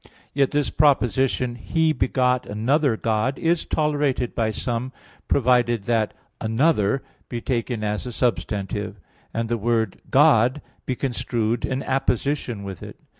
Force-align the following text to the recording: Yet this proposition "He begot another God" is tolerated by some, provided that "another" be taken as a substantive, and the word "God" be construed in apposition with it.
Yet 0.33 0.49
this 0.49 0.71
proposition 0.71 1.53
"He 1.53 1.93
begot 1.93 2.47
another 2.47 2.97
God" 2.97 3.37
is 3.37 3.65
tolerated 3.65 4.33
by 4.33 4.49
some, 4.49 4.91
provided 5.27 5.83
that 5.83 6.15
"another" 6.41 7.03
be 7.29 7.39
taken 7.39 7.83
as 7.83 8.07
a 8.07 8.11
substantive, 8.11 8.99
and 9.31 9.47
the 9.47 9.59
word 9.59 10.01
"God" 10.09 10.63
be 10.87 10.95
construed 10.95 11.65
in 11.65 11.83
apposition 11.83 12.63
with 12.63 12.81
it. 12.81 12.99